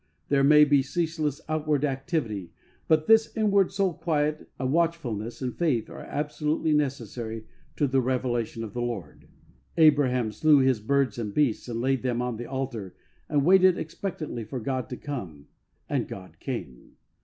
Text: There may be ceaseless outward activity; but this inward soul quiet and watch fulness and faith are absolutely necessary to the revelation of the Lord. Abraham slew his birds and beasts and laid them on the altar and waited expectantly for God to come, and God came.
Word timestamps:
There 0.29 0.43
may 0.43 0.65
be 0.65 0.81
ceaseless 0.81 1.41
outward 1.47 1.85
activity; 1.85 2.53
but 2.87 3.05
this 3.05 3.31
inward 3.37 3.71
soul 3.71 3.93
quiet 3.93 4.49
and 4.57 4.73
watch 4.73 4.97
fulness 4.97 5.43
and 5.43 5.55
faith 5.55 5.91
are 5.91 6.01
absolutely 6.01 6.73
necessary 6.73 7.45
to 7.75 7.85
the 7.85 8.01
revelation 8.01 8.63
of 8.63 8.73
the 8.73 8.81
Lord. 8.81 9.27
Abraham 9.77 10.31
slew 10.31 10.57
his 10.57 10.79
birds 10.79 11.19
and 11.19 11.31
beasts 11.35 11.67
and 11.69 11.79
laid 11.81 12.01
them 12.01 12.19
on 12.19 12.37
the 12.37 12.47
altar 12.47 12.95
and 13.29 13.45
waited 13.45 13.77
expectantly 13.77 14.43
for 14.43 14.59
God 14.59 14.89
to 14.89 14.97
come, 14.97 15.45
and 15.87 16.07
God 16.07 16.39
came. 16.39 16.93